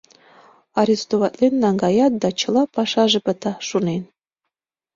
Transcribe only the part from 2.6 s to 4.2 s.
пашаже пыта, шонен.